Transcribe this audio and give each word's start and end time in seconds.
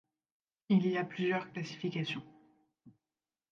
Il 0.69 0.87
y 0.87 0.97
a 0.97 1.03
plusieurs 1.03 1.51
classifications. 1.53 2.23